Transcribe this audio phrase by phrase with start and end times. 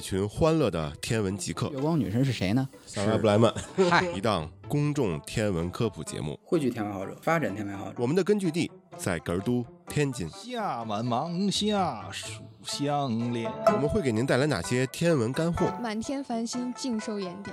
[0.00, 2.66] 一群欢乐的天文极客月，光女神是谁呢？
[2.86, 3.52] 上来不来曼，
[3.90, 6.40] 嗨， 一档公众天文科普节目。
[6.42, 7.96] 汇聚天文爱好者，发展天文爱好者。
[7.98, 13.52] 我们的根据地在格尔都天津，夏满芒夏暑相连。
[13.66, 15.70] 我们会给您带来哪些天文干货？
[15.82, 17.50] 满天繁星尽收眼底。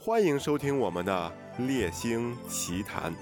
[0.00, 3.14] 欢迎收听我们的猎星奇谈。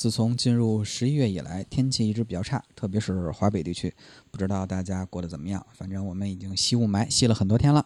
[0.00, 3.94] 自从进入十一月以来，天气一直比较差，特别是华北地区，
[4.30, 5.62] 不知道大家过得怎么样？
[5.74, 7.84] 反正我们已经吸雾霾吸了很多天了，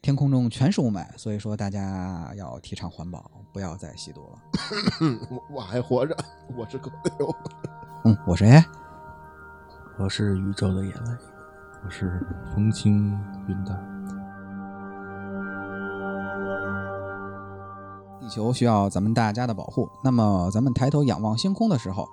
[0.00, 4.38] 天空中全是雾霾，所以说大家要提倡环保，不要再吸毒了。
[5.02, 6.16] 嗯，我我还活着，
[6.56, 7.36] 我是个流。
[8.06, 8.64] 嗯，我谁？
[9.98, 11.10] 我是宇宙的眼泪，
[11.84, 13.10] 我是风轻
[13.46, 13.91] 云淡。
[18.22, 22.08] 地球需要咱们大家的保护，那么咱们抬头仰望星空的时候，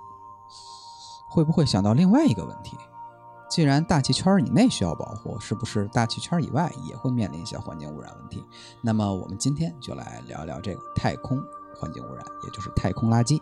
[1.30, 2.76] 会不会想到另外一个问题？
[3.48, 8.44] 既然大气圈以内需要保护，是不是大气圈以外也会面临一些环境污染问题？
[8.82, 11.40] 那么我们今天就来聊聊这个太空
[11.76, 13.40] 环境污染，也就是太空垃圾。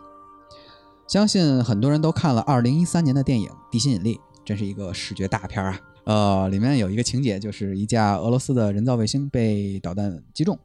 [1.07, 5.79] 相信很多人都看了2013年的电影《地心引力》，真是一个视觉大片啊！
[6.03, 10.59] 呃，里面有一个情节，就是一架俄罗斯的人造卫星被导弹击中，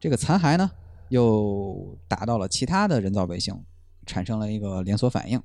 [0.00, 0.70] 这个残骸呢
[1.08, 3.54] 又打到了其他的人造卫星，
[4.06, 5.40] 产生了一个连锁反应，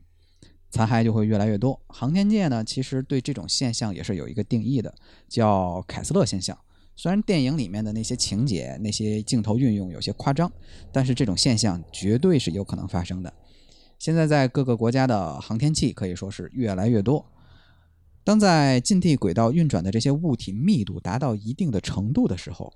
[0.69, 1.79] 残骸就会越来越多。
[1.87, 4.93] 航天界呢，其实对这种现象也是有一个定义的，
[5.27, 6.57] 叫凯斯勒现象。
[6.95, 10.51] 虽然电影里面的那些情节、那些镜头运用有些夸张，
[10.91, 13.33] 但是这种现象绝对是有可能发生的。
[13.97, 17.25] 现在在各个国家的航天器可以说是越来越多。
[18.25, 22.71] 当在近地轨道运转的这些物体密度达到一定的程度的时候，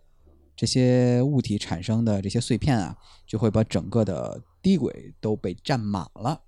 [0.56, 6.42] 这些物体产生的这些碎片啊，就会把整个的低轨都被占满了。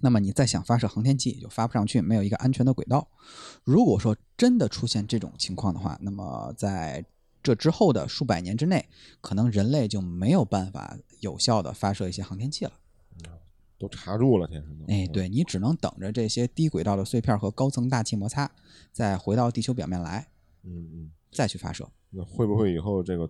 [0.00, 3.08] 那么你再想发射航天器，就发不上去，没有一个安全的轨道。
[3.64, 7.04] 如果说真的出现这种情况的话，那么在
[7.42, 8.88] 这之后的数百年之内，
[9.20, 12.72] 可能人类就没有办法有效的发射一些航天器了。
[13.78, 14.84] 都查住了，天上都。
[14.92, 18.50] 哎，对你只能等着这些低轨道的碎片和高层大气摩擦，
[18.92, 20.28] 再回到地球表面来，
[20.64, 21.90] 嗯嗯，再去发射。
[22.10, 23.28] 那会不会以后这个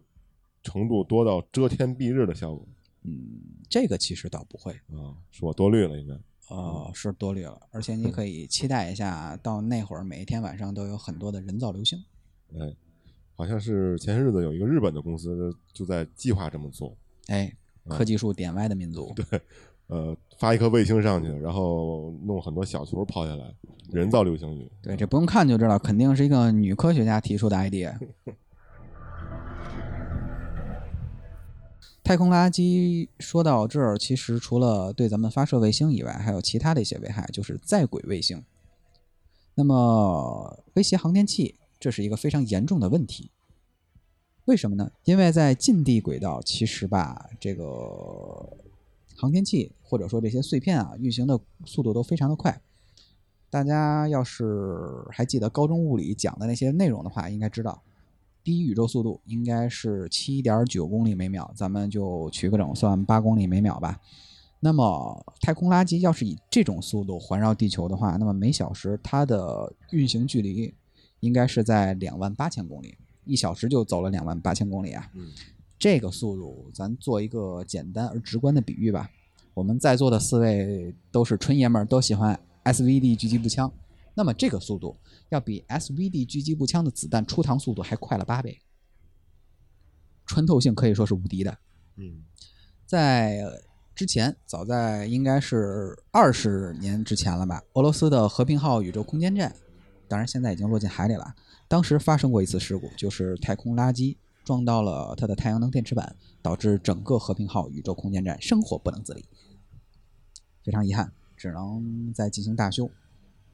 [0.62, 2.66] 程度多到遮天蔽日的效果
[3.02, 5.16] 嗯这个其实倒不会，啊？
[5.30, 6.14] 是我多虑了，应该。
[6.54, 12.02] 哦，是多虑了，而且你可以期待一下，到那会儿每一天晚上都有很多的人造流星。
[12.58, 12.74] 哎，
[13.36, 16.94] 好像是前些日子有一个日本的公司就在计划这么做，
[17.28, 17.50] 哎，
[17.88, 19.40] 科技树点歪的民族，对
[19.86, 23.54] 呃，发一颗卫星上去，然后弄很多小球抛下来，
[23.92, 24.70] 人造流星雨。
[24.82, 27.96] 对，这不用看就知道，肯定是一个女科学家提出的 idea。
[32.02, 38.42] 太空垃圾说到这儿，其实除了对咱们发射卫星以外，还有其他的一些危害，就是在轨卫星。
[39.54, 43.30] 那么威胁航天器，这是一个非常严重的问题。
[44.46, 44.90] 为什么呢？
[45.04, 47.64] 因为在近地轨道，其实吧，这个
[49.16, 52.60] 航天器或者说这些碎片啊，运行的速度都非常的快。
[53.50, 57.82] 大家要是还记得高中物理讲的那些内容的话，应该知道，
[58.42, 64.00] 第一宇宙速度应该是七点九公里每秒，咱们就取个整算八公里每秒吧。
[64.60, 70.74] 那么太空垃圾要是以这种速度环绕地球的话，那么每小时它的运行距离
[71.20, 75.10] 应该是在两万八千公里，一小时就走了两万八千公里啊。
[75.14, 75.28] 嗯
[75.78, 79.10] 这个速度，咱做一个简单而直观的比喻吧。
[79.54, 83.72] 我们在座的四位都是纯爷们儿，都喜欢 SVD 狙击步枪。
[84.12, 84.94] 那么这个速度
[85.30, 88.60] 要比 SVD 狙击步枪的子弹出膛速度还快了八倍，
[90.26, 91.58] 穿透性可以说是无敌的。
[91.96, 92.22] 嗯
[92.84, 93.40] 在
[93.94, 99.54] 之前，早在应该是二十年之前了吧，俄罗斯的和平号宇宙空间站，
[100.08, 101.34] 当然现在已经落进海里了。
[101.68, 109.24] 当时发生过一次事故，就是太空垃圾撞到了它的太阳能电池板，导致整个和平号宇宙空间站生火不能自理。
[110.64, 112.90] 非常遗憾，只能再进行大修。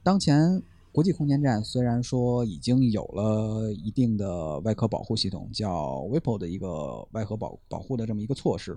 [0.02, 0.62] 当前
[0.96, 8.74] 国际空间站虽然说已经有了一定的外壳保护系统，叫 WIPO 的一个外壳保保护的这么一个措施，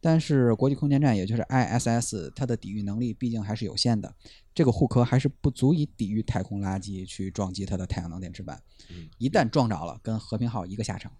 [0.00, 4.14] 但是国际空间站也就是 ISS，它的抵御能力毕竟还是有限的，
[4.54, 11.12] 这个护壳还是不足以抵御太空垃圾去撞击它的太阳能电池板嗯，一旦撞着了，跟和平号一个下场。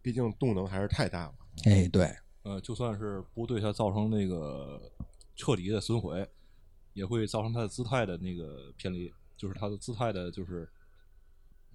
[0.00, 1.34] 毕竟动能还是太大了。
[1.64, 2.14] 哎，对，
[2.44, 4.80] 呃，就算是不对它造成那个
[5.34, 6.28] 彻底的损毁，
[6.92, 10.68] 也会造成它的姿态的那个偏离，就是它的姿态的，就是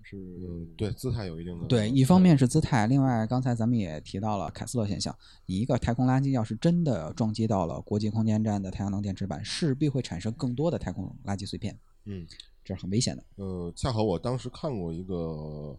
[0.03, 5.17] 是嗯，对，姿态有一定的对，一方面是姿态，另外刚才咱们也提到了凯斯勒现象。
[5.47, 12.27] 你一个太空垃圾要是真的撞击到了国际空间站的太阳能电池板，势必会产生更多的太空垃圾碎片，嗯
[12.63, 13.23] 这是很危险的。
[13.37, 15.75] 呃，恰好我当时看过一个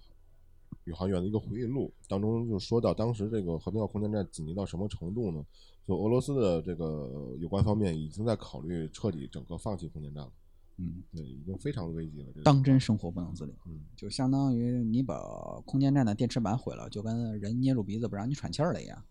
[0.82, 5.40] 宇航员的一个回忆录，当中就说到当时这个和平号空间站紧急到什么程度呢？
[5.86, 10.32] 就俄罗斯的这个有关方面已经在考虑彻底整个放弃空间站了，
[10.78, 12.28] 嗯，对，已经非常危急了。
[12.44, 15.18] 当真生活不能自理，嗯就相当于你把
[15.64, 19.02] 空间站的电池板毁了，就跟人捏住鼻子不让你喘气儿了一样。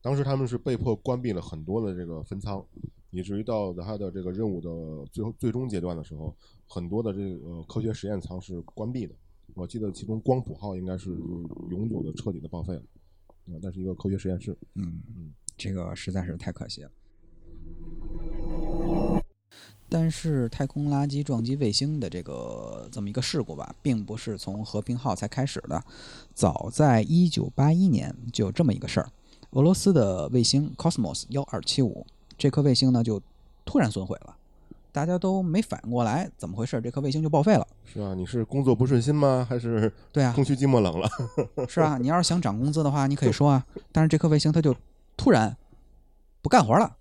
[0.00, 2.64] 当时他们是被迫关闭了很多的这个分仓，
[3.10, 6.34] 以至于到他的这个任务的最后最终阶段的时候，
[6.66, 9.14] 很多的这个科学实验舱是关闭的。
[9.54, 11.10] 我记得其中光谱号应该是
[11.70, 12.82] 永久的彻底的报废了，
[13.46, 14.56] 啊，那是一个科学实验室。
[14.74, 16.90] 嗯嗯，这个实在是太可惜了。
[19.88, 25.82] 但是太空垃圾撞击卫星的这个这么一个事故吧，并不是从和平号才开始的，
[26.34, 29.08] 早在一九八一年就有这么一个事儿。
[29.52, 32.06] 俄罗斯的卫星 Cosmos 幺二七五
[32.36, 33.18] 这颗卫星呢就
[33.64, 34.36] 突然损毁了，
[34.92, 37.66] 大家都没反应过来怎么回事，这颗卫星就报废了。
[37.86, 39.46] 是啊，你是工作不顺心吗？
[39.48, 41.08] 还是对啊空虚寂寞冷了？
[41.66, 44.76] 是啊，你要是想涨工资的话，你可以说啊，但是这颗卫星它就
[45.16, 45.56] 突然
[46.42, 46.97] 不干活了。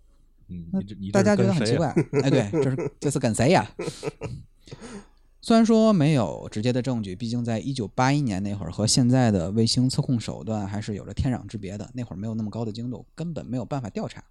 [0.50, 0.72] 嗯，
[1.12, 3.70] 大家觉得很奇怪呀，哎，对，这是这是跟谁呀？
[5.42, 14.24] 虽然说没有直接的证据，毕竟在一九八一年那会儿和现在的卫星测控手段还是有着天壤之别的，那会儿没有那么高的精度，根本没有办法调查，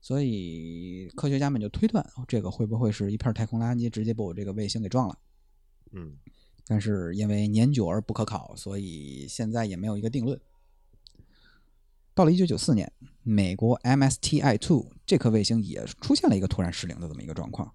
[0.00, 5.18] 所以科学家们就推断，哦这个会不会是一片太空垃圾直接把我这个卫星给撞了？
[5.92, 6.12] 嗯，
[6.66, 10.40] 但是因为年久而不可考，所以现在也没有一个定论。
[12.14, 12.92] 到了一九九四年，
[13.24, 17.72] 美国 MSTI-2 这颗卫星也出现了一个突然失灵的这么一个状况，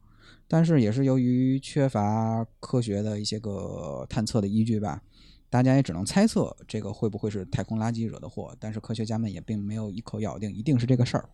[0.47, 5.03] 但是也是由于缺乏科学的一些个探测的依据吧，
[5.50, 11.30] 大家也只能猜测这个会不会是太空垃圾惹的祸，但是科学家们也并没有一口咬定一定是这个事儿。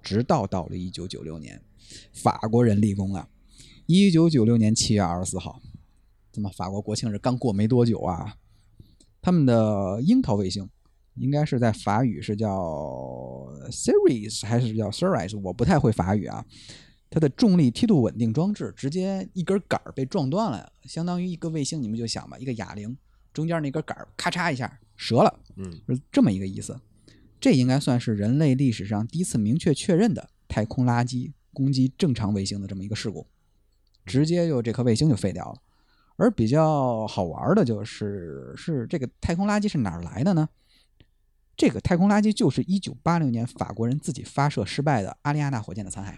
[0.00, 1.60] 直到到了一九九六年，
[2.12, 3.28] 法国人立功了！
[3.86, 5.60] 一九九六年七月二十四号，
[6.30, 8.36] 怎么法国国庆日刚过没多久啊，
[9.20, 10.68] 他们的樱桃卫星
[11.16, 12.50] 应该是在法语是叫
[13.70, 16.44] series 还是叫 series，我不太会法语啊。
[17.10, 22.96] 它的重力梯度稳定装置直接一根杆儿被撞断了，相当于一个卫星，你们就想吧，一个哑铃
[23.32, 26.76] 中间那根杆儿咔嚓一下折了，嗯，是这么一个意思。
[27.38, 33.26] 这应该算是人类历史上第一次明确确认的太空垃圾攻击正常卫星的这么一个事故，
[34.04, 35.58] 直接就这颗卫星就废掉了。
[36.16, 40.48] 而比较好玩的就是，是这个太空垃圾是哪儿来的呢？
[41.56, 46.16] 这个太空垃圾就是一九八六年法国人自己发射失败的阿里亚纳火箭的残骸。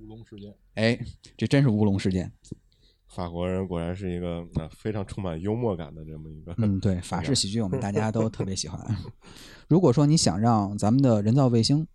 [0.00, 0.54] 乌龙事件。
[0.74, 0.98] 哎，
[1.36, 2.32] 这真是乌龙事件。
[3.06, 8.84] 法国人果然是一个啊非常充满幽默感的这么一个，嗯，对，法式喜剧我们大家都特别喜欢。
[9.68, 11.86] 如果说你想让咱们的人造卫星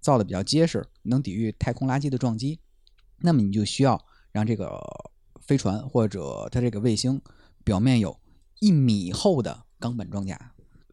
[0.00, 2.60] 造的比较结实，能抵御太空垃圾的撞击，
[3.20, 4.78] 那么你就需要让这个
[5.40, 7.20] 飞船或者它这个卫星
[7.64, 8.20] 表面有
[8.60, 10.49] 一米厚的钢板装甲。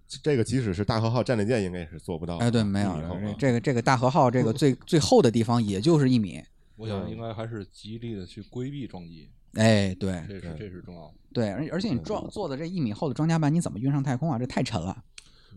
[0.08, 2.46] 这个即使是大和号战列舰应该也是做不到的。
[2.46, 2.96] 哎，对，没有
[3.38, 6.42] 这个这个大和号这个 最最厚的地方也就是一米。
[6.76, 11.14] 我想应该还是极力的去规避撞击，哎，对这是这是重要的。
[11.34, 14.38] 对，而而且你撞做的这一米厚的装甲板，你怎么运上太空啊？
[14.38, 15.04] 这太沉了。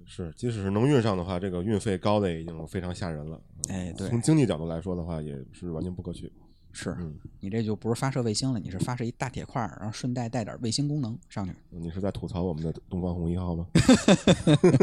[0.06, 3.40] 是，即使是能运上的话，这个运费高的也已经非常吓人了。
[3.68, 6.32] 哎，对，从经济角度来说的话，也是完全不可取。
[6.72, 11.54] 是嗯，你这就不是发射卫星了，你是发射一大铁块儿，然后顺带带点卫星功能上去。
[11.70, 13.66] 你是在吐槽我们的东方红一号吗？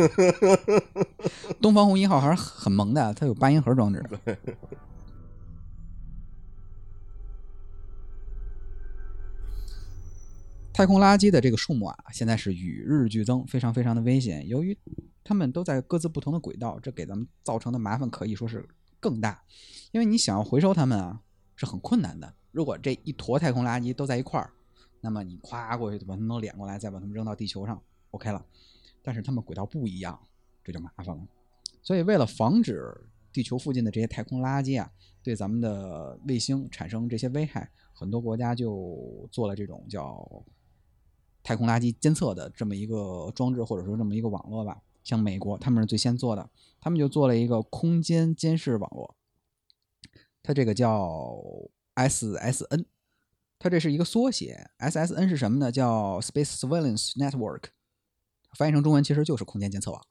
[1.62, 4.04] 东方红一号还是很萌的，它有八音盒装置。
[10.74, 14.48] 太空垃圾的这个数目啊，现在是与日俱增，非常非常的危险。
[14.48, 14.78] 由于
[15.24, 18.64] 它们都在各自不同的轨道，这给咱们造成的麻烦可以说是
[19.00, 19.42] 更大。
[19.92, 21.22] 因为你想要回收它们啊，
[21.58, 22.34] 是很困难的。
[22.54, 24.54] 如果这一坨太空垃圾都在一块儿，
[25.02, 28.46] 那么你咵过去把它们都敛过来，再把它们扔到地球上，OK 了。
[29.04, 30.18] 但是它们轨道不一样，
[30.64, 31.28] 这就麻烦了。
[31.84, 34.90] 所以为了防止地球附近的这些太空垃圾啊，
[35.22, 40.44] 对咱们的卫星产生这些危害，很多国家就做了这种叫
[41.44, 44.82] 太空垃圾监测的这么一个装置，或者说这么一个网络吧。
[45.04, 46.50] 像美国，他们是最先做的，
[46.82, 49.16] 他们就做了一个空间监视网络，
[50.48, 51.38] 它这个叫
[51.96, 52.86] SSN，
[53.60, 54.70] 它这是一个缩写。
[54.80, 55.70] SSN 是什么呢？
[55.70, 57.64] 叫 Space Surveillance Network，
[58.56, 60.02] 翻译成中文其实就是空间监测网。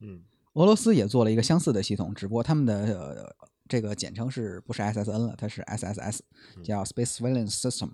[0.00, 0.24] 嗯，
[0.54, 3.36] 俄罗斯也做了一个相似的系统，只不过他们的、呃、
[3.68, 5.36] 这个简称是不是 SSN 了？
[5.38, 6.18] 它是 SSS，
[6.64, 7.92] 叫 Space Surveillance System。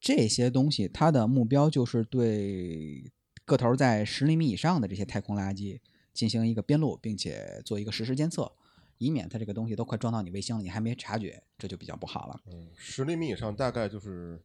[0.00, 3.08] 这些东西它的目标就是对
[3.44, 5.78] 个头在十厘米以上的这些太空垃圾
[6.12, 8.50] 进行一个编录，并且做一个实时监测，
[8.98, 12.40] 以免它这个东西都快撞到你卫星了，你还没察觉，这就比较不好了。
[12.46, 14.42] 嗯，十厘米以上大概就是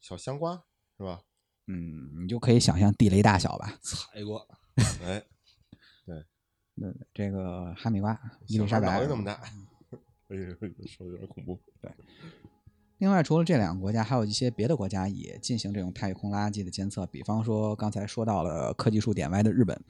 [0.00, 0.62] 小香瓜
[0.96, 1.22] 是吧？
[1.66, 3.78] 嗯，你就可以想象地雷大小吧。
[3.82, 4.46] 踩过，
[5.04, 5.22] 哎，
[6.74, 9.32] 那这个哈密瓜、伊丽莎白那么大，
[10.28, 10.54] 哎呦，
[10.88, 11.60] 说的有点恐怖。
[11.80, 11.92] 对
[12.98, 17.06] 另外，除了这两个国家，还有一些别的国家也进行这种太空垃圾的监测。
[17.06, 19.80] 比方说，刚才说到了科技树点歪的日本，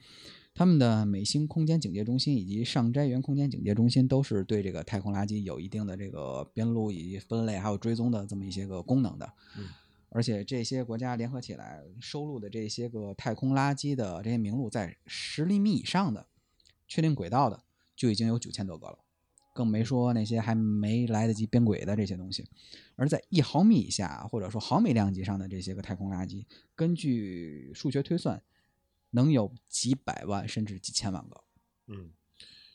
[0.55, 9.33] 他们的美星空间警戒中心以及上斋园空间警戒中心都是对这个太空垃圾有一定的这个编录以及分类还有追踪的这么一些个功能的。
[9.57, 9.65] 嗯
[10.09, 16.25] 而且这些国家联合起来收录的这些个太空垃圾的这些名录，在十厘米以上的
[16.87, 17.61] 确定轨道的
[17.97, 18.99] 就已经有九千多个了。
[19.53, 22.45] 更没说那些还没来得及编轨的这些东西。
[22.95, 26.45] 而在一毫米以下或者说毫米量级上的这些个太空垃圾，
[26.75, 28.41] 根据数学推算，
[29.15, 31.41] 能有几百万甚至几千万个。
[31.87, 32.11] 嗯，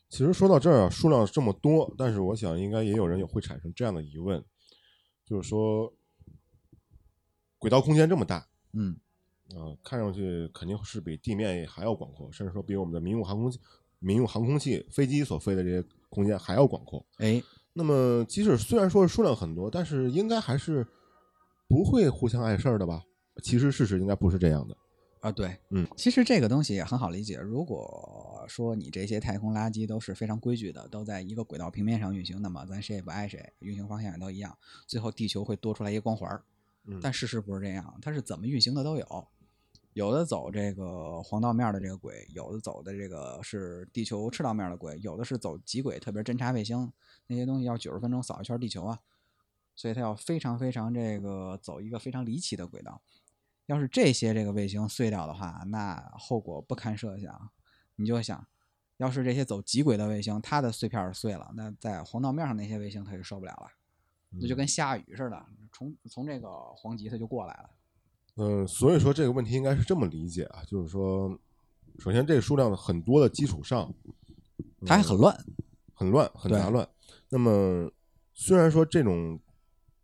[0.08, 4.42] 其实说到这儿啊，数量这么多，但是我想应该也有人也会产生这样的疑问，
[5.24, 5.92] 就是说，
[7.58, 8.96] 轨道空间这么大，嗯，
[9.50, 13.60] 啊、看上去肯定是比地面还要广阔，甚至说比我们的民用航空器、
[13.98, 17.04] 民用航空器、飞机所飞的这些空间还要广阔。
[17.18, 17.42] 哎，
[17.74, 20.86] 那么，即使虽然说数量很多，但是应该还是
[21.68, 23.02] 不会互相碍事儿的吧？
[23.42, 24.76] 其实事实应该不是这样的。
[25.20, 27.36] 啊，对，嗯，其实这个东西也很好理解。
[27.36, 36.42] 如果说你这些太空垃圾都是非常规矩的，都在一个轨道平面上运行，那么咱谁也不挨谁，运行方向也都一样，最后地球会多出来一个光环儿。
[36.86, 39.28] 嗯但事实不是这样，它是怎么运行的都有，
[39.92, 46.90] 有的走这个黄道面的这个轨，有的走的这个是地球赤道面的轨，有的是走极轨，特别侦察卫星
[47.26, 49.00] 那些东西要九十分钟扫一圈地球啊，
[49.76, 53.02] 所以它要非常非常这个走一个非常离奇的轨道。
[53.70, 57.50] 要是这些这个卫星碎掉的话，那后果不堪设想。
[57.94, 58.44] 你就想，
[58.96, 63.68] 要是这些走极轨的卫星，它的碎片儿碎了，那在黄道面上那些卫星它就受不了了，
[64.40, 67.70] 那就跟下雨似的，从从这个黄极它就过来了。
[68.38, 71.38] 嗯，所以说这个问题应该是这么理解啊，就是说，
[72.00, 73.94] 首先这个数量很多的基础上，
[74.84, 75.44] 它还很乱，
[75.94, 76.88] 很乱，很杂乱。
[77.28, 77.88] 那么，
[78.34, 79.38] 虽然说这种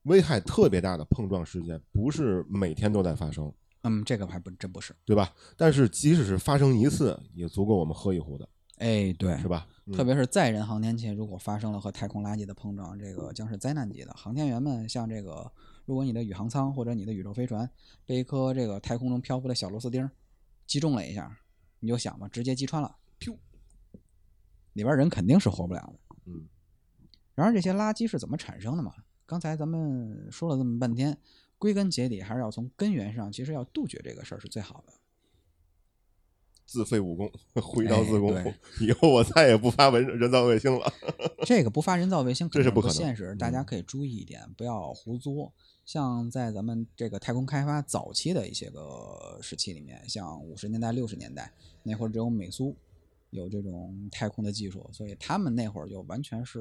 [0.06, 4.94] 危害特别大的碰撞事件不是每天都在发生，嗯，这个还不真不是。
[5.04, 5.32] 对吧？
[5.56, 8.48] 但是即使是发生一次，也足够我们喝一壶的，
[8.78, 9.66] 哎，对，是吧？
[9.92, 14.12] 特别是载人航天器，如果发生了和太空垃圾的碰撞，这个将是灾难级的。
[14.14, 15.50] 航天员们像这个，
[15.84, 17.68] 如果你的宇航舱或者你的宇宙飞船
[18.04, 20.08] 被一颗这个太空中漂浮的小螺丝钉
[20.66, 21.36] 击中了一下，
[21.78, 23.36] 你就想吧，直接击穿了，噗，
[24.72, 26.16] 里边人肯定是活不了的。
[26.26, 26.46] 嗯，
[27.34, 28.92] 然而这些垃圾是怎么产生的嘛？
[29.26, 31.18] 刚才咱们说了这么半天，
[31.58, 34.92] 归根结底还是要从根源上，其实要杜绝这个事儿是最好的。
[36.64, 37.30] 自废武功，
[37.62, 38.58] 回到自宫哎。
[38.80, 40.92] 以后我再也不发文人造卫星了。
[41.46, 45.52] 这个不发人造卫星这是不可能不现实，大家嗯可以注意一点，不要胡作。
[45.84, 51.52] 像在咱们这个太空开发早期的一些个时期里面，像五十年代、六十年代
[51.84, 52.76] 那会儿，只有美苏
[53.30, 56.60] 有这种太空的技术，所以他们那会儿就完全是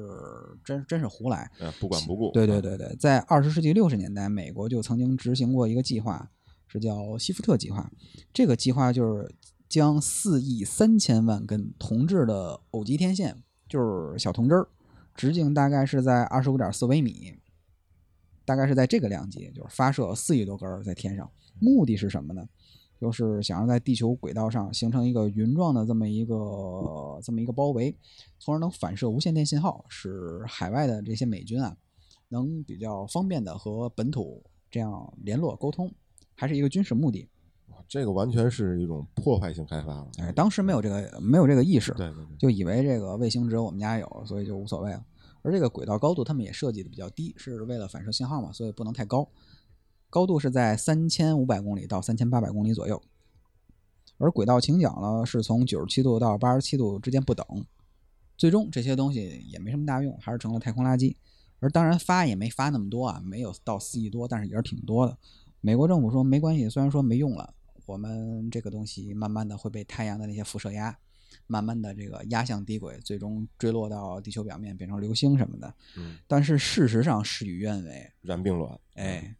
[0.64, 1.50] 真真是胡来。
[1.58, 2.30] 呃，不管不顾。
[2.32, 6.30] 对对对对，在二十世纪六十年代，美国就曾经执行过一个计划，
[6.66, 7.90] 是叫希福特计划。
[8.32, 9.34] 这个计划就是
[9.68, 14.68] 将四亿三千万根铜制的偶极天线，就是小铜针儿，
[15.14, 17.34] 直径大概是在二十五点四微米，
[18.44, 21.30] 大概是在这个量级，就是发射四亿多根儿在天上。
[21.58, 22.46] 目的是什么呢？
[23.00, 27.94] 就是想要在地球轨道上形成一个云状的这么一个这么一个包围，
[28.38, 31.76] 从而能反射无线电信号，使海外的这些美军啊
[32.28, 35.92] 能比较方便的和本土这样联络沟通，
[36.34, 37.28] 还是一个军事目的。
[37.88, 40.08] 这个完全是一种破坏性开发了。
[40.18, 45.04] 哎，当时没有这个没有这个意识，对对对，就以为这个卫星只有我们家有，所以就无所谓了。
[45.42, 49.28] 而这个轨道高度他们也设计的比较低，是为了反射信号嘛，所以不能太高。
[50.16, 53.02] 高度是在三千五百公里到三千八百公里左右，
[54.16, 57.46] 而轨道倾角呢是从九十七度到八十七度之间不等。
[58.34, 61.14] 最终这些东西也没什么大用，还是成了太空垃圾。
[61.60, 65.18] 而当然发也没发那么多啊，没有到四亿多，但是也是挺多的。
[65.60, 67.52] 美国政府说没关系，虽然说没用了，
[67.84, 70.96] 我们这个东西慢慢的会被太阳的那些辐射压，
[71.46, 75.74] 慢慢的这个压向低轨，最终坠落到地球表面，变成流星什么的。
[75.98, 78.80] 嗯，但是事实上事与愿违，然并卵。
[78.94, 79.36] 哎，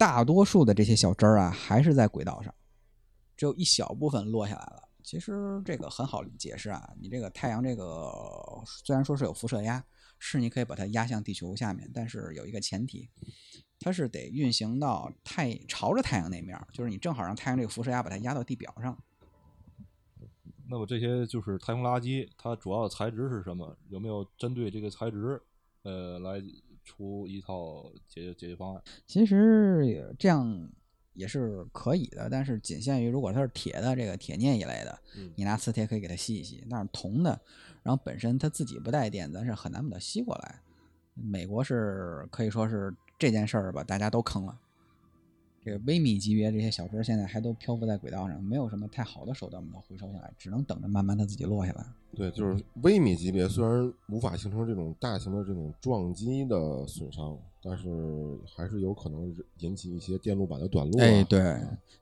[0.00, 2.54] 大多数的这些小针儿啊，还是在轨道上，
[3.36, 4.88] 只有一小部分落下来了。
[5.02, 8.10] 其实这个很好解释啊，你这个太阳这个
[8.82, 9.84] 虽然说是有辐射压，
[10.18, 13.10] 是你可以把它压向地球下面，但是有一个前提，
[13.78, 18.98] 它是得运行到太朝着太阳那面，就是你正好让太阳这个辐射压把它压到地表上。
[20.66, 23.76] 那么这些就是太空垃圾，它主要的材质是什么？
[23.90, 25.42] 有没有针对这个材质，
[25.82, 26.42] 呃，来
[26.84, 28.82] 出一套解决解决方案？
[29.06, 30.68] 其实也这样
[31.14, 36.64] 也是可以的，但是仅限于如果它是铁的，这个铁镍一类的，嗯你拿磁铁可以给它吸一吸。
[36.70, 37.40] 但是铜的，
[37.82, 40.60] 然后本身它自己不带电，咱是很难把它吸过来。
[41.14, 44.58] 美国是可以说是这件事儿吧，大家都坑了。
[45.62, 51.84] 这个微米级别这些小车现在还都漂浮在轨道上，没有什么太好的手段把它回收下来，只能等着慢慢它自己落下来。
[52.16, 57.86] 对，就是微米级别，虽然无法形成这种大型的这种撞击的损伤，但是
[58.56, 61.04] 还是有可能引起一些电路板的短路、啊。
[61.04, 61.56] 哎，对，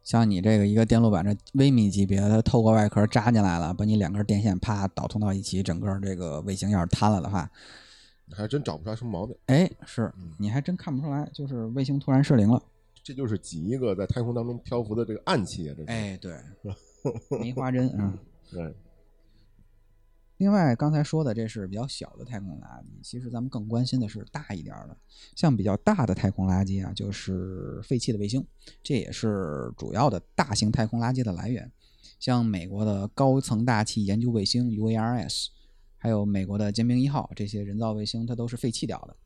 [0.05, 7.51] 像你这个一个电路板这微米级别，它透过外壳扎进来了，把你两根电线啪导通到一起，整个这个卫星要是瘫了的话，
[8.31, 9.37] 还真找不出来什么毛病。
[9.47, 12.63] 哎，是嗯你还真看不出来，就是卫星突然失灵了。
[13.09, 15.75] 这就是挤一个在太空当中漂浮的这个暗器啊！
[15.75, 15.91] 这是。
[15.91, 16.37] 哎，对，
[17.41, 18.19] 梅花针，嗯。
[18.51, 18.75] 对，
[20.37, 24.95] 另外，刚才说的这是比较小的太空垃圾，其实咱们更关心的是大一点儿的，
[25.35, 28.47] 像比较大的太空垃圾啊，就是废弃的卫星，
[28.83, 31.73] 这也是主要的大型太空垃圾的来源。
[32.21, 35.47] 像美国的高层大气研究卫星 UARS，
[35.97, 39.17] 还有美国的歼兵一号这些人造卫星，它都是废弃掉的。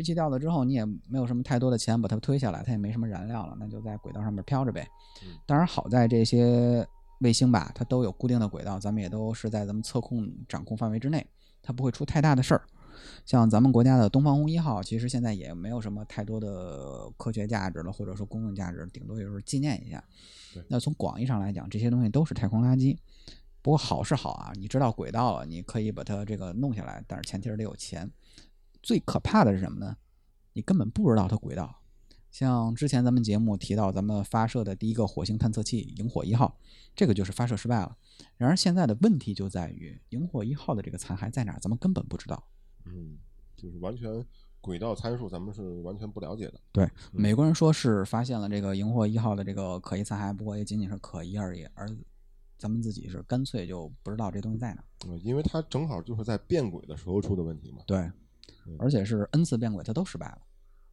[0.00, 4.88] 废弃掉了之后，你也没有什么太多的钱把它推下来，它也没什么燃料了，那就在轨道上面飘着呗。
[5.44, 6.88] 当然，好在这些
[7.18, 11.26] 卫星吧，它都有固定的轨道，咱们也都是在咱们测控掌控范围之内，
[11.60, 12.62] 它不会出太大的事儿。
[13.26, 20.02] 像咱们国家的东方红一号，其实现在也没有什么太多的科学价值了，或者说公共价值，顶多也就是纪念一下。
[20.66, 22.96] 那从广义上来讲，这些东西都是太空垃圾。
[23.60, 28.10] 不过好是好啊，你知道轨道了，你可以把它这个弄下来，但是前提是得有钱。
[28.82, 29.96] 最可怕的是什么呢？
[30.52, 31.76] 你根本不知道它轨道。
[32.30, 36.56] 像之前咱们节目提到，咱们发射的第一个火星探测器萤火一号，
[36.94, 37.96] 这个就是发射失败了。
[38.36, 42.42] 然而现在的问题就在于，萤火一号的这个残骸在哪儿，咱们根本不知道。
[42.84, 43.18] 嗯，
[43.56, 44.24] 就是完全
[44.60, 46.60] 轨道参数咱们是完全不了解的。
[46.70, 51.88] 对，美国人说是发现了这个萤火一号的这个可疑残骸，不过也仅仅是可疑而已，而
[52.56, 54.84] 咱们自己是干脆就不知道这东西在哪儿。
[55.08, 57.78] 嗯，因为它正好就是在变轨的时候出的问题嘛。
[57.88, 58.12] 对嗯，
[58.78, 60.42] 而且是 N 次变轨，它都失败了，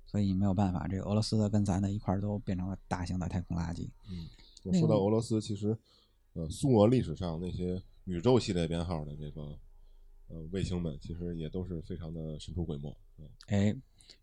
[0.05, 3.89] 所以没有办法，这个俄罗斯的跟咱的一块儿都变成了大型的太空垃圾。
[4.63, 5.77] 那那个说到俄罗斯，其实
[6.33, 9.57] 呃，苏俄历史上那些宇宙系列编号的这个
[10.27, 12.95] 呃卫星们，其实也都是非常的神出鬼没。
[13.19, 13.75] 嗯哎，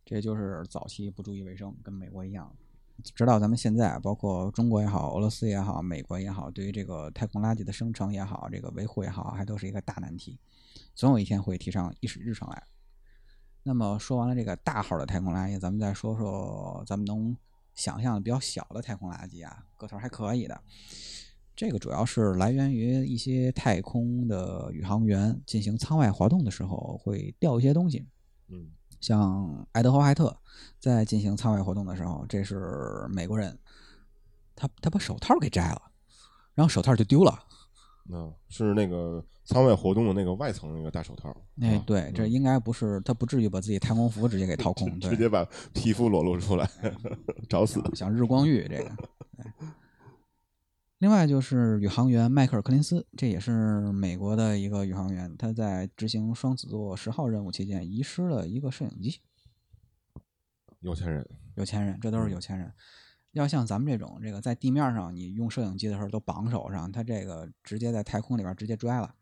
[0.04, 2.54] 这就是早期不注意卫生，跟美国一样。
[3.02, 10.38] 直到咱们现在，包括中国也好，俄罗斯也好，美国也好，对于这个太空垃圾的生成也好，这个维护也好，还都是一个大难题，
[10.94, 12.62] 总有一天会提上议事日程来。
[13.66, 17.34] 那么说完了这个大号的太空垃圾，咱们再说说咱们能
[17.74, 20.60] 想象的比较小的太空垃圾啊，个头还可以的。
[21.56, 28.06] 这个主要是来源于一些太空的宇航员进行舱外活动的时候会掉一些东西，
[28.48, 30.36] 嗯像爱德华·怀特
[30.78, 33.58] 在进行舱外活动的时候，这是美国人，
[34.54, 35.80] 他他把手套给摘了，
[36.54, 37.38] 然后手套就丢了。
[38.06, 41.34] 那是那个舱外活动的那个外层那个大手套。
[41.60, 46.68] 哎，啊对，这应该不是他不至于把自己太空服直接给掏空，对，直接把皮肤裸露出来，
[47.48, 47.82] 找死。
[47.94, 48.90] 像日光浴这个。
[50.98, 59.20] 另外就是宇航员迈克尔·柯林斯，这也是美国的一个宇航员，他在执行双子座十号任务期间遗失了一个摄影机。
[60.80, 62.72] 有钱人，有钱人，这都是有钱人。
[63.34, 69.14] 要像咱们这种，这个在地面上你用摄影机的时候都绑手上，他这个直接在太空里边直接拽了，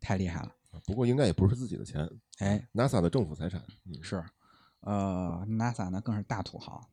[0.00, 0.52] 太厉害了。
[0.86, 2.08] 不过应该也不是自己的钱
[2.38, 3.60] 哎，，NASA 的政府财产。
[3.86, 4.22] 嗯，是，
[4.80, 6.88] 呃，NASA 呢更是大土豪。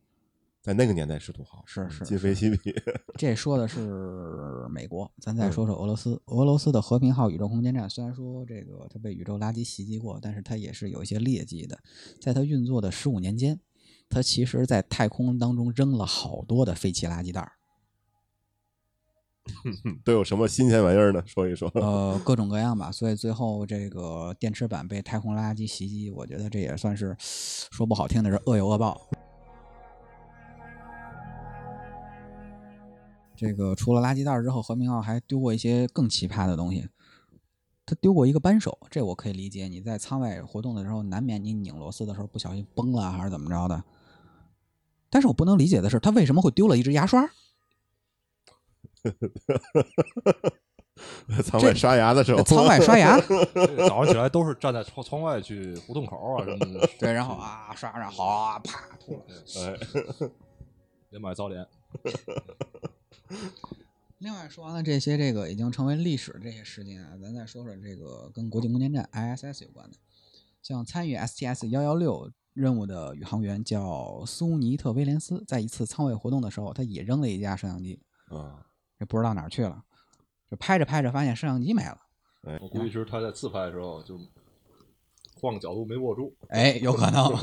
[0.62, 2.74] 在那个年代是土豪，是是今非昔比。
[3.20, 6.20] 这说的是美国，咱再说说俄罗斯。
[6.26, 11.78] 俄罗斯的和平号宇宙空间站虽然说这个它被宇宙垃圾袭击过，但是它也是有一些劣迹的。
[12.20, 13.60] 在它运作的十五年间，
[14.10, 17.54] 它其实在太空当中扔了好多的废弃垃圾袋儿。
[20.04, 21.22] 都有什么新鲜玩意儿呢？
[21.28, 21.70] 说一说。
[21.76, 22.92] 呃，各种各样吧。
[22.92, 29.00] 所以最后这个电池板被太空垃圾袭击，我觉得这也算是说不好听的是恶有恶报。
[33.36, 36.88] 这个除了垃圾袋儿之后，何明浩还丢过一些更奇葩的东西。
[37.86, 39.68] 他丢过一个扳手，这我可以理解。
[39.68, 43.84] 你在舱外活动的时候，难免你拧螺丝的时候不小心崩了，还是怎么着的。
[45.16, 47.26] 但是我不能理解的是，他为什么会丢了一支牙刷？
[51.42, 59.20] 舱外刷牙的时候， 舱外刷牙，对 早上起来都是站在窗窗外去胡同口啊什么的，对，然后啊刷上好啊啪吐了。
[59.56, 59.80] 哎，
[61.12, 61.66] 连买早点。
[64.18, 69.96] 另外说完了这些这个已经成为历史的这些事件啊，咱再说说这个跟国际空间站 ISS 有关的，
[70.62, 78.66] 像参与 STS 幺幺六任务的宇航员叫苏尼特·威廉斯，在一次舱位活动的时候，他也扔了一架摄像机，啊，
[79.00, 79.84] 也不知道哪儿去了，
[80.50, 81.98] 就拍着拍着发现摄像机没了，
[82.62, 84.18] 我估计是他在自拍的时候就
[85.36, 87.30] 换个角度没握住，哎，有可能。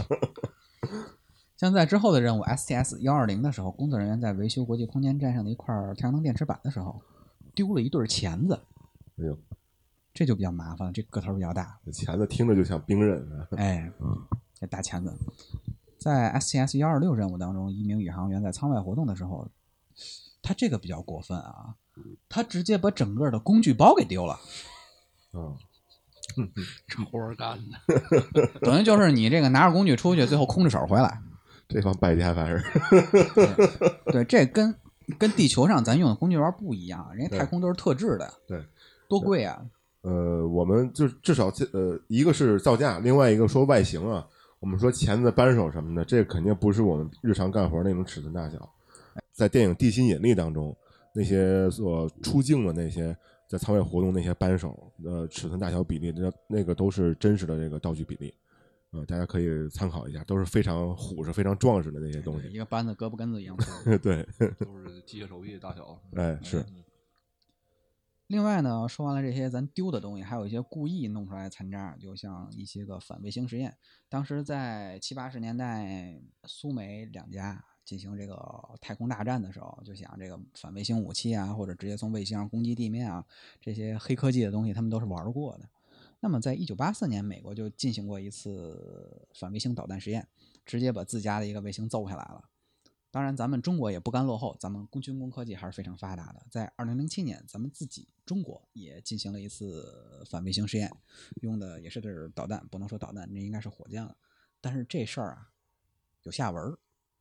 [1.59, 7.01] 像在之后的任务 STS 幺二零的时候，工作人员在维修国际空间站上的一块太阳能电池板的时候，
[7.55, 8.59] 丢了一对钳子，
[9.19, 9.39] 哎呦，
[10.13, 13.93] 这就比较麻烦了，这个头比较大，这钳子听着就像兵刃啊，哎，
[14.63, 15.13] 这大钳子。
[15.99, 19.49] 在 STS 幺二六任务当中，一名宇航员在舱外活动的时候，
[20.41, 21.75] 他这个比较过分啊，
[22.29, 24.39] 他直接把整个的工具包给丢了，
[25.33, 25.57] 嗯，
[26.87, 31.21] 这活儿干的，等于就是你这个拿着工具出去，最后空着手回来。
[31.69, 32.63] 这帮败家玩意儿，
[34.13, 34.75] 对，这跟
[35.19, 38.63] 跟地球上咱用的工具包不一样，人家太空都是特制的，对，
[39.09, 39.65] 多贵啊！
[40.03, 44.27] 呃，我们就至少呃，一个是造价，另外一个说外形啊，
[44.63, 48.73] 我们说钳子、扳手什么的，这肯定不是我们日常干活那种尺寸大小。
[49.33, 50.75] 在电影《地心引力》当中，
[51.13, 53.15] 那些所出镜的那些
[53.49, 58.33] 在舱外活动那些扳手，呃，尺寸大小比例，那那个都是真实的这个道具比例，
[58.93, 62.47] 呃，大家可以参考一下，都是非常虎实、非常壮实的那些东西。
[62.47, 63.99] 一个扳子胳膊根子一样粗。
[63.99, 64.25] 对，
[64.61, 65.99] 都是机械手臂大小。
[66.15, 66.65] 哎，是，
[68.33, 73.77] 另外呢，说完了这些咱丢的东西，还有一些故意弄出来的残渣，就像一些个反卫星实验。
[74.09, 78.35] 当时在七八十年代，苏美两家进行这个
[78.81, 83.23] 太空大战的时候，就想这个反卫星武器啊，或者直接从卫星上攻击地面啊，
[83.61, 85.69] 这些黑科技的东西，他们都是玩过的。
[86.21, 90.27] 那么，在一九八四年，美国就进行过一次反卫星导弹实验，
[90.65, 92.43] 直接把自家的一个卫星揍下来了。
[93.13, 96.47] 当然，咱们中国也不甘落后，咱们工军工科技还是非常发达的。
[96.51, 100.91] 在二零零七年，咱们自己中国也进行了一次反卫星实验，
[101.43, 104.17] 用的也是这是导弹，不能说导弹，那应该是火箭了。
[104.63, 105.51] 但是这事儿啊，
[106.23, 106.79] 有下文儿。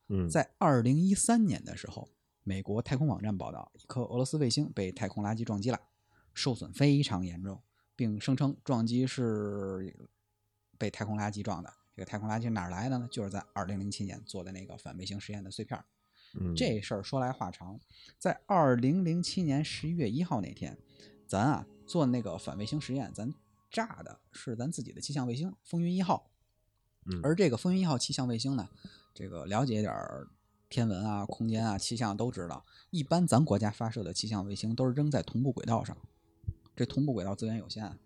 [0.07, 2.07] 嗯，在二零一三年的时候，
[2.43, 5.79] 美国太空网站报道，一颗俄罗斯卫星被太空垃圾撞击了，
[6.33, 7.61] 受损非常严重，
[7.97, 10.09] 并声称撞击是
[10.77, 11.73] 被太空垃圾撞的。
[11.95, 13.07] 这个太空垃圾哪儿来的呢？
[13.11, 15.85] 就是在二零零七年做的那个反卫星实验的碎片儿。
[16.33, 17.77] 嗯这事儿说来话长，
[18.17, 20.77] 在二零零七年十一月一号那天，
[21.27, 23.33] 咱啊做那个反卫星实验，咱
[23.69, 26.31] 炸的是咱自己的气象卫星“风云一号”。
[27.11, 28.69] 嗯而这个“风云一号”气象卫星呢，
[29.13, 30.29] 这个了解点儿
[30.69, 35.97] 天文啊、空间啊、气象都知道，一般咱国家发射的气象卫星都是扔在同步轨道上，
[36.73, 37.99] 这同步轨道资源有限，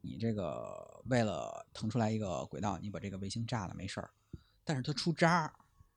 [0.00, 4.10] 你这个为了腾出来一个轨道，你把这个卫星炸了没事儿，
[4.64, 5.52] 但是它出渣儿，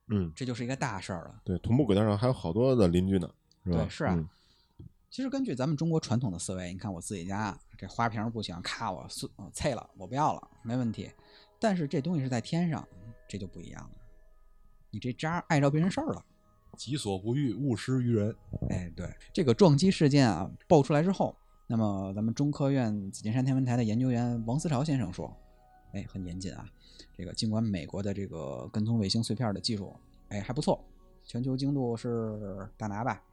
[0.07, 1.41] 嗯，这就是一个大事儿了。
[1.43, 3.29] 对，同步轨道上还有好多的邻居呢，
[3.63, 3.77] 是吧？
[3.77, 4.27] 对是啊嗯
[5.09, 11.11] 其实根据咱们中国传统的思维，你看我自己家这花瓶不行，咔我碎我碎了，我不要了，没问题。
[11.59, 12.87] 但是这东西是在天上，
[13.27, 13.89] 这就不一样了。
[14.89, 16.25] 你这渣儿碍着别人事儿了。
[16.77, 18.33] 己所不欲，勿施于人。
[18.69, 21.35] 哎，对，这个撞击事件啊爆出来之后，
[21.71, 25.33] 那么咱们中科院紫金山天文台的研究员王思潮先生说，
[25.93, 26.69] 哎，很严谨啊。
[27.15, 29.95] 这个尽管美国的这个跟踪卫星碎片的技术，
[30.27, 30.83] 哎还不错，
[31.23, 33.23] 全球精度是大拿吧，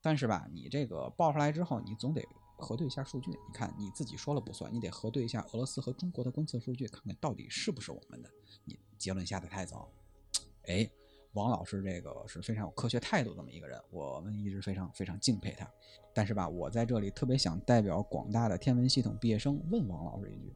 [0.00, 3.30] 但是吧，你这个爆出来之后，你总得核对一下数据。
[3.30, 8.28] 你看你自己说了不算，你得核对一下俄罗斯和中国的观测数据，看看到底是不是我们的。
[8.64, 9.88] 你结论下得太早，
[10.66, 10.90] 哎，
[11.32, 15.68] 王老师这个是非常有科学态度这么一个人，我们一直非常非常敬佩他。
[16.14, 20.54] 但是吧，我在这里特别想代表广大的天文系统毕业生问王老师一句：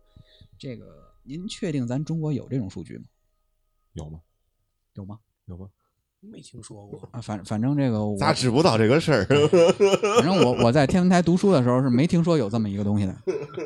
[0.59, 0.85] 这个
[1.23, 3.05] 您确定咱中国有这种数据吗？
[3.95, 4.21] 有吗？
[4.95, 5.19] 有吗？
[5.47, 5.69] 有吗？
[6.21, 7.09] 没听说过。
[7.13, 9.25] 啊，反反正这个我咋知不到这个事儿？
[10.17, 13.17] 反正我我在天文台读书的时候是没听说有这么一个东西的。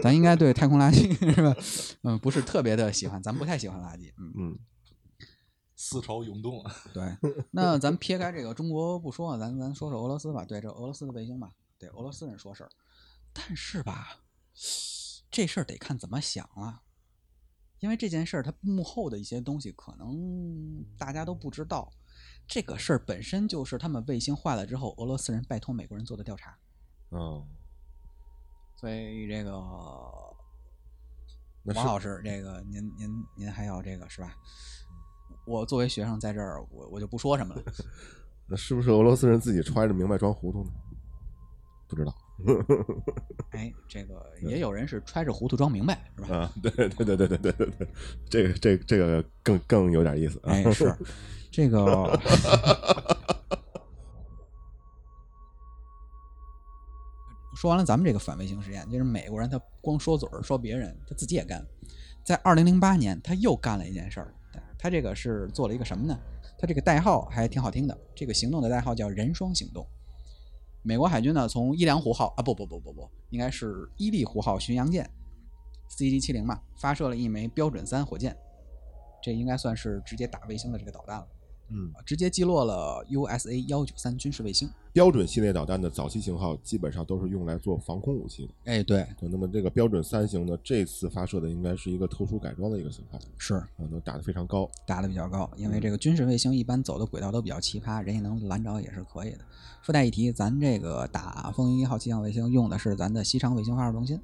[0.03, 1.57] 咱应该对太空垃圾是吧？
[2.03, 4.12] 嗯，不是特别的喜欢，咱不太喜欢垃圾。
[4.18, 4.59] 嗯，嗯，
[5.82, 6.62] 思潮涌动，
[6.92, 7.16] 对。
[7.50, 10.44] 那咱撇开这个中国不说，咱咱说说俄罗斯吧。
[10.44, 12.70] 对，这俄罗斯的卫星吧，对俄罗斯人说事儿。
[13.32, 14.20] 但是吧，
[15.30, 16.82] 这事儿得看怎么想啊。
[17.78, 21.90] 因为这件事儿，它幕后的一些东西可能大家都不知道。
[22.46, 26.58] 这个事儿本身就是他们卫星坏了之后，俄罗斯人拜托美国人做的调查。
[27.08, 27.46] 哦，
[28.76, 29.58] 所以这个
[31.64, 34.36] 王老师，这个您您您还要这个是吧？
[35.50, 37.62] 我作为学生在这儿，我我就不说什么了。
[38.46, 40.70] 那是不是俄罗斯人自己揣着明白装糊涂呢？
[41.88, 42.14] 不知道，
[43.50, 46.36] 哎，这个也有人是揣着糊涂装明白，是吧？
[46.36, 47.88] 啊，对对对对对对对对，
[48.28, 50.52] 这个这这个更更有点意思啊。
[50.52, 50.96] 哎，是
[51.50, 52.16] 这个。
[57.56, 61.62] 说完了咱们这个反卫星实验，就是美国人他光说嘴儿说别人，他自己也干。
[62.24, 64.32] 在二零零八年，他又干了一件事儿，
[64.82, 66.18] 他这个是做了一个什么呢？
[66.58, 69.86] 他这个代号还挺好听的，这个行动的代号叫“人双行动”。
[70.82, 75.08] 美国海军呢，从伊良湖号啊，不不不不不，应该是伊利湖号巡洋舰
[75.90, 78.34] CG 七零嘛，发射了一枚标准三火箭，
[79.22, 81.28] 这应该算是直接打卫星的这个导弹了。
[81.70, 84.68] 嗯，直接击落了 USA 幺九三军事卫星。
[84.92, 88.52] 标准系列导弹的早期型号基本上都是用来做防空武器的。
[88.64, 95.48] 哎，对，那么这个标准三型呢，这次发射的应该是一个特殊改装的一个型号，是啊，能打得非常高，打得比较高。
[95.56, 99.38] 因为这个军事卫星一般走的轨道都比较奇葩，人家能拦着也是可以的。
[99.83, 104.20] 附带一提，咱这个打风云一号气象卫星用的是咱的西昌卫星发射中心，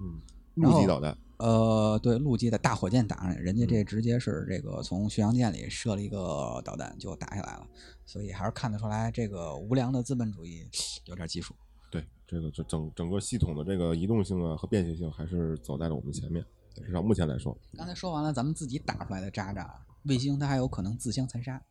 [0.00, 0.18] 嗯，
[0.54, 7.66] 然后陆基导弹，呃，对，陆基的大火箭打上去，人家这直接是这个从巡洋舰里射了一个导弹就打下来了，
[8.04, 10.68] 所以还是看得出来这个无良的资本主义
[11.04, 11.54] 有点技术。
[11.90, 17.56] 对，这个这整整个系统的这个移动性啊和便携性还是走在了我们前面，至少目前来说。
[17.76, 21.62] 刚才说完了，咱们自己打出来的渣渣卫星，它还有可能自相残杀。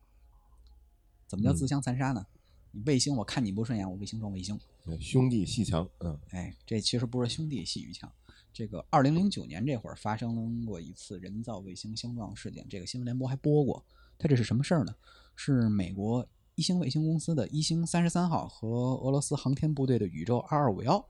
[1.26, 2.26] 怎么叫自相残杀呢？
[2.70, 4.58] 你卫星我看你不顺眼，我卫星撞卫星。
[4.98, 8.10] 兄弟戏强，嗯，哎，这其实不是兄弟戏与强。
[8.52, 13.84] 这个二零零九年这会儿发生过一次人造卫星相撞事件，这个新闻联播还播过。
[14.18, 14.94] 它这是什么事儿呢？
[15.36, 21.08] 是美国一星卫星公司的一星三十三号和俄罗斯航天部队的宇宙二二五幺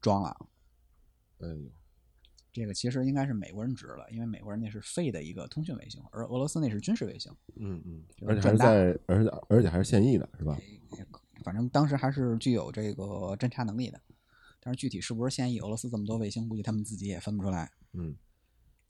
[0.00, 0.36] 撞了。
[1.40, 1.70] 哎呦，
[2.52, 7.34] 这个其实应该是美国人指了，因为美国人那是废的一个通讯卫星，而俄罗斯那是军事卫星。
[7.56, 10.56] 嗯嗯，而且还是在，而且而且还是现役的，是吧？
[11.42, 14.00] 反正当时还是具有这个侦察能力的，
[14.66, 17.70] 但是具体是不是现役，俄罗斯这么多卫星，估计他们自己也分不出来。
[17.92, 18.16] 嗯，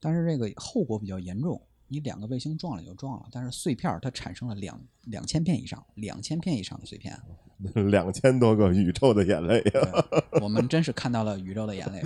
[0.01, 7.15] 但是这个后果比较严重，你两个卫星撞了就撞了，但是碎片它产生了两两千片以上，两千片以上的碎片，
[7.91, 10.07] 两千多个宇宙的眼泪呀！
[10.31, 12.03] 对我们真是看到了宇宙的眼泪。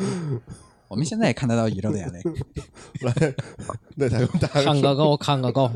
[0.89, 2.21] 我们现在也看得到宇宙的眼泪。
[3.07, 3.13] 来，
[4.49, 5.71] 看个够，看个够，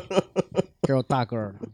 [0.88, 1.68] 只有大个儿的。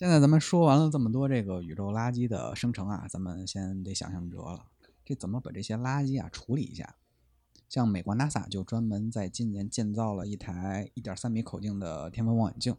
[0.00, 4.64] 现在咱们说完了这么多这个宇宙垃圾的生成啊，咱们先得想想辙了，
[5.04, 6.94] 这怎么把这些垃圾啊处理一下？
[7.68, 12.74] 像美国 NASA 就专门在今年建造了一台1.3米口径的天文望远镜，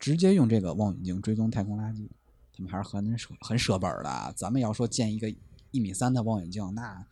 [0.00, 2.08] 直接用这个望远镜追踪太空垃圾。
[2.52, 4.34] 他们还是很舍很舍本的。
[4.36, 5.32] 咱们要说建一个
[5.70, 7.06] 一米三的望远镜，那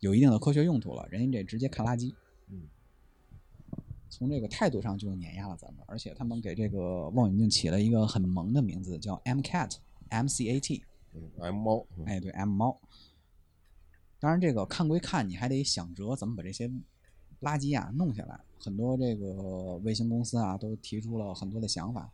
[0.00, 2.14] 有一定的科学用途了，人家这直接看垃圾。
[4.12, 10.84] 嗯，从这个态度上就碾压了咱们，而且他们给这个望远镜起了一个很萌的名字，叫 MCAT，M C A T。
[11.14, 12.78] 嗯，M 猫，嗯哎，对，M 猫。
[14.18, 16.68] 当然，这个看归看，你还得想辙怎么把这些
[17.40, 18.38] 垃圾啊弄下来。
[18.58, 22.10] 很多这个卫星公司啊都提出了很多的想法。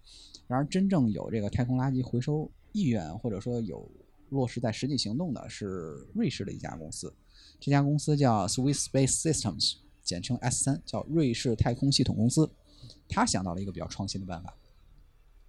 [0.46, 3.88] 然而，真正有这个太空垃圾回收意愿，或者说有
[4.30, 7.14] 落实在实际行动的，是瑞士的一家公司。
[7.60, 9.76] 这家公司叫 Swiss Space Systems，
[10.08, 12.50] 简称 S 三，叫瑞士太空系统公司。
[13.10, 14.54] 他想到了一个比较创新的办法。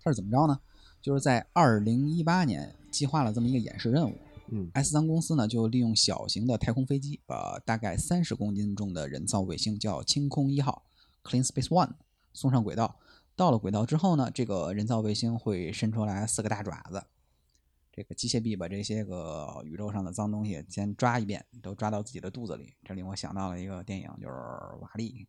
[0.04, 0.60] 他是怎么着呢？
[1.02, 4.15] 就是在二零一八年计划了这么一个演示任务。
[4.50, 10.84] 嗯 S 三公司呢，就利用小型的太空飞机，把大概三十公斤重的人造卫星叫清空一号
[11.24, 11.91] （Clean Space One）
[12.34, 12.98] 送上轨道。
[13.38, 17.02] 到了轨道之后呢，这个人造卫星会伸出来四个大爪子，
[18.00, 22.74] 这个机械臂把这些个宇宙上的脏东西先抓一遍，都抓到自己的肚子里。
[22.86, 24.34] 这令我想到了一个电影，就是
[24.80, 25.28] 《瓦力》。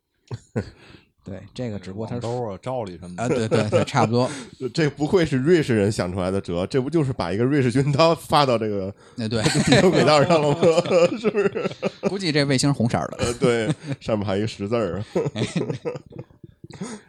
[1.25, 3.25] 对，这个只不过它是网兜啊、罩里什么的。
[3.25, 4.31] 啊，对对对，差不多。
[4.73, 10.61] 这不愧是瑞士人想出来的辙，这不就是把一个瑞士军刀发到这个那 对，地球轨道上了吗？
[11.19, 11.69] 是不是？
[12.09, 13.17] 估计这卫星是红色儿的。
[13.19, 15.03] 呃，对，上面还有一个十字儿。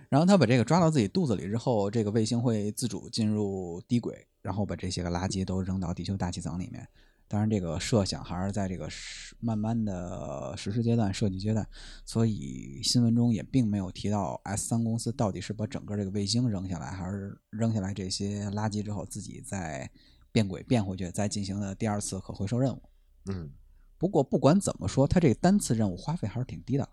[0.10, 6.88] 然后他把这个抓到自己肚子里之后，这个卫星会自主进入低轨，然后把这些个垃圾都扔到地球大气层里面。
[7.28, 11.66] 当然，这个设想还是在这个实慢慢的实施阶段、设计阶段，
[12.04, 19.90] 所以新闻中也并没有提到 S 三公司到底是把整个这个卫星扔下来，还是扔下来这些垃圾之后自己再
[20.30, 22.82] 变轨变回去，再进行的第二次可回收任务。
[23.28, 23.50] 嗯，
[23.98, 26.90] 不过不管怎么说，它这个单次任务花费还是挺低的，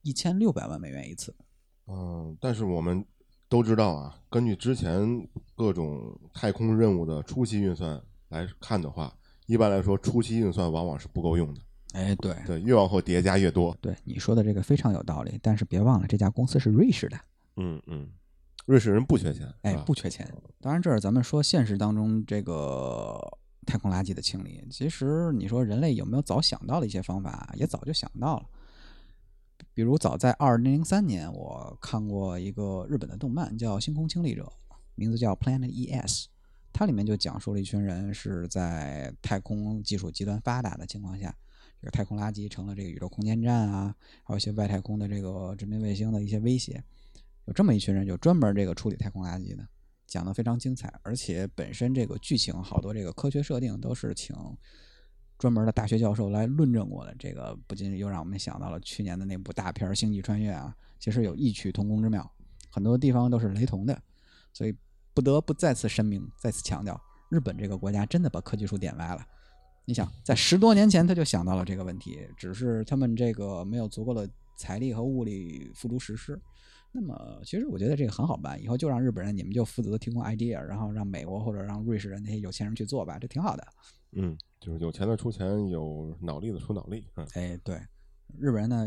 [0.00, 1.34] 一千六百万美元一次。
[1.86, 3.04] 嗯，但是我们
[3.48, 9.12] 都知道啊，根据之前各种太空任务的初期运算来看的话，
[9.46, 11.60] 一般来说初期运算往往是不够用的。
[11.92, 13.76] 哎，对，对，越往后叠加越多。
[13.80, 17.18] 对你说的这个非常有道理，但是别忘了这家公司是瑞士的。
[17.56, 18.08] 嗯嗯，
[18.64, 20.26] 瑞士人不缺钱，哎，不缺钱。
[20.60, 23.20] 当然，这是咱们说现实当中这个
[23.66, 24.66] 太空垃圾的清理。
[24.70, 28.46] 其实你说人类有没有早想到的一些方法，也早就想到了。
[29.74, 34.44] 比如早在二零零三年，我看过一个日本的动漫，叫《星空清理者》，
[34.94, 36.26] 名字叫 Planet ES。
[36.72, 41.34] 它里面就讲述了一群人是在太空技术极端发达的情况下，
[41.80, 43.94] 这个太空垃圾成了这个宇宙空间站啊，
[44.24, 46.82] 还有一些外太空的这个殖民卫星的一些威胁。
[47.44, 49.68] 有这么一群人，就专门这个处理太空垃圾的，
[50.06, 54.34] 讲的非常精彩，而且本身这个剧情好多这个科学设定都是请
[55.42, 57.12] 专门的大学教授来论证过的。
[57.18, 62.30] 这个不禁又让我们想到了去年的那部大片《星际穿越》啊，其实有异曲同工之妙，
[62.70, 64.00] 很多地方都是雷同的，
[64.52, 64.72] 所以
[65.12, 66.96] 不得不再次声明、再次强调，
[67.28, 69.26] 日本这个国家真的把科技树点歪了。
[69.84, 76.40] 你想，在十多年前他就想到了这个问题，只是他们这个没有足够的财力和物力付诸实施。
[76.92, 83.66] 那么，其实我觉得这个很好办，以后就让日本人你们就负责提供 idea，然后让美国或者让瑞士人那些有钱人去做吧，这挺好的。
[84.12, 87.76] 嗯，就是有钱的出钱，有脑力的出脑力，嗯，哎，对，
[88.38, 88.86] 日本人呢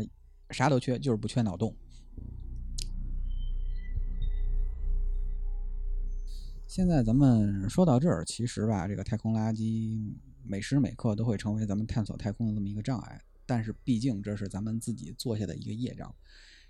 [0.50, 1.74] 啥都缺，就是不缺脑洞。
[6.68, 13.20] 现在咱们说到这儿，其实吧，这个太空垃圾每时每刻都会成为咱们探索太空的这么一个障碍。
[13.46, 16.14] 但是毕竟这是咱们自己做下的一个业障，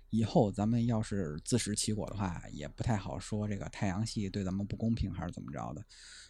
[0.09, 5.83] 以后咱们要是自食其果的话，也不太好说这个太阳系对咱们不公平还是怎么着的。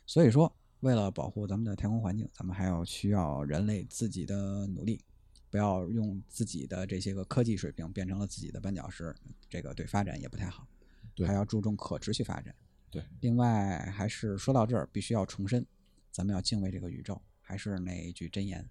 [0.05, 5.03] 所以说，为了保护咱们的太空环境，咱们还要需要人类自己的努力，
[5.49, 9.15] 不要用自己的这些个科技水平变成了自己的绊脚石，
[9.49, 10.67] 这个对发展也不太好。
[11.15, 12.53] 对还要注重可持续发展。
[12.91, 15.65] 对，另外还是说到这儿，必须要重申，
[16.11, 18.69] 咱们要敬畏这个宇宙，还是那一句真言，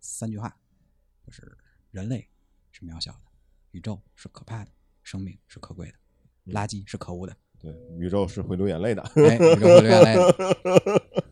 [0.00, 0.56] 三句话，
[1.26, 1.58] 就是
[1.90, 2.28] 人类
[2.70, 3.20] 是渺小的，
[3.72, 4.70] 宇宙是可怕的，
[5.02, 7.36] 生命是可贵的，垃圾是可恶的。
[7.58, 11.24] 对，宇宙是会流眼泪的，哎，宇宙会流眼泪的。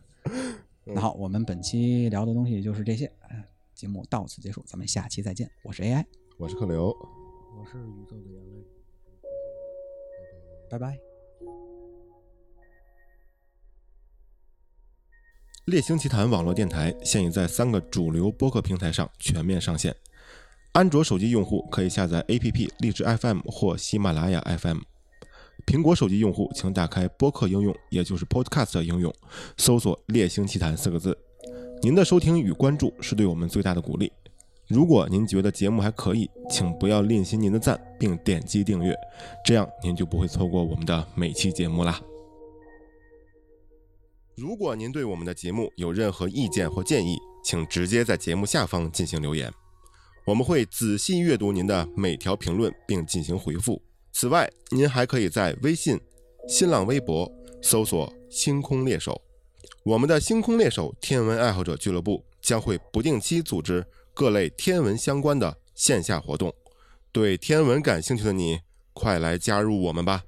[0.89, 3.43] 那好，我们本期聊的东西就是这些，嗯
[3.75, 5.49] 节目到此结束，咱们下期再见。
[5.63, 6.05] 我是 AI，
[6.37, 8.65] 我是克流，我是宇宙的眼泪。
[10.69, 10.97] 拜拜。
[15.65, 19.93] 猎星奇谈网络电台现已在三个主流播客平台上全面上线。
[20.71, 24.79] 安卓手机用户可以下载 APP 荔枝 FM 或喜马拉雅 FM。
[25.65, 29.13] 苹果手机用户请打开播客应用，也就是 Podcast 应用，
[29.57, 31.17] 搜索“猎星奇谈”四个字。
[31.81, 34.11] 您的收听与关注是对我们最大的鼓励。
[34.67, 38.95] 如果您觉得节目还可以，请不要吝惜您的赞，并点击订阅，
[39.45, 42.01] 这样您就不会错过我们的每期节目啦。
[44.35, 49.51] 如果您对我们的节目有任何意见或建议，请直接在节目下方进行留言，
[50.25, 53.81] 我们会仔细阅读您的每条评论并进行回复。
[54.19, 56.01] 此外，您还可以在微信、
[56.47, 59.21] 新浪微博搜索“星空猎手”，
[59.85, 66.51] 我们的星空猎手天文爱好者俱乐部将会不定期组织各类天文相关的线下活动。
[67.11, 70.23] 对天文感兴趣的你，快来加入我们吧！